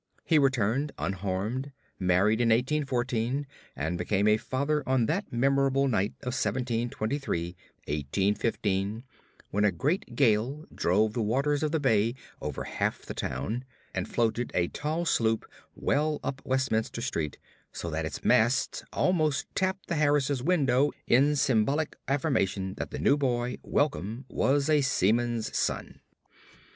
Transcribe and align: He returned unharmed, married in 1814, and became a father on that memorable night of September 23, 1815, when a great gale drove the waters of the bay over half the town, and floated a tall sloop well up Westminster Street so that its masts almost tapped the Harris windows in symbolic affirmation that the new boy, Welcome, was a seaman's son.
He 0.25 0.39
returned 0.39 0.93
unharmed, 0.97 1.71
married 1.99 2.41
in 2.41 2.49
1814, 2.49 3.45
and 3.75 3.99
became 3.99 4.27
a 4.27 4.37
father 4.37 4.81
on 4.89 5.05
that 5.05 5.31
memorable 5.31 5.87
night 5.87 6.15
of 6.23 6.33
September 6.33 6.91
23, 6.91 7.49
1815, 7.85 9.03
when 9.51 9.63
a 9.63 9.71
great 9.71 10.15
gale 10.15 10.65
drove 10.73 11.13
the 11.13 11.21
waters 11.21 11.61
of 11.61 11.71
the 11.71 11.79
bay 11.79 12.15
over 12.41 12.63
half 12.63 13.03
the 13.05 13.13
town, 13.13 13.63
and 13.93 14.07
floated 14.07 14.49
a 14.55 14.69
tall 14.69 15.05
sloop 15.05 15.45
well 15.75 16.19
up 16.23 16.41
Westminster 16.43 16.99
Street 17.01 17.37
so 17.71 17.91
that 17.91 18.03
its 18.03 18.23
masts 18.25 18.83
almost 18.91 19.45
tapped 19.53 19.85
the 19.85 19.97
Harris 19.97 20.41
windows 20.41 20.93
in 21.05 21.35
symbolic 21.35 21.95
affirmation 22.07 22.73
that 22.79 22.89
the 22.89 22.97
new 22.97 23.17
boy, 23.17 23.59
Welcome, 23.61 24.25
was 24.29 24.67
a 24.67 24.81
seaman's 24.81 25.55
son. 25.55 25.99